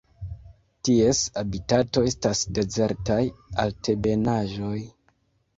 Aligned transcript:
Ties 0.87 1.19
habitato 1.41 2.03
estas 2.11 2.41
dezertaj 2.61 3.21
altebenaĵoj. 3.67 4.77